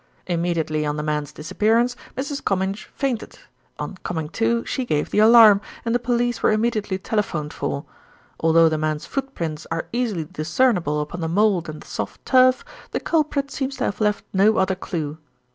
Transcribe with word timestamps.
Immediately 0.25 0.83
on 0.83 0.97
the 0.97 1.03
man's 1.03 1.31
disappearance, 1.31 1.95
Mrs. 2.17 2.43
Comminge 2.43 2.85
fainted. 2.95 3.37
On 3.77 3.97
coming 4.01 4.29
to 4.29 4.65
she 4.65 4.83
gave 4.83 5.11
the 5.11 5.19
alarm, 5.19 5.61
and 5.85 5.93
the 5.93 5.99
police 5.99 6.41
were 6.41 6.51
immediately 6.51 6.97
telephoned 6.97 7.53
for. 7.53 7.85
Although 8.39 8.67
the 8.67 8.79
man's 8.79 9.05
footprints 9.05 9.67
are 9.69 9.85
easily 9.93 10.23
discernible 10.25 11.01
upon 11.01 11.21
the 11.21 11.27
mould 11.29 11.69
and 11.69 11.81
the 11.81 11.87
soft 11.87 12.25
turf, 12.25 12.65
the 12.89 12.99
culprit 12.99 13.51
seems 13.51 13.75
to 13.75 13.83
have 13.83 14.01
left 14.01 14.23
no 14.33 14.57
other 14.57 14.73
clue. 14.73 15.19